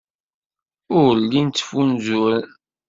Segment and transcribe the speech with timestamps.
[0.99, 2.47] Ur llin ttfunzuren.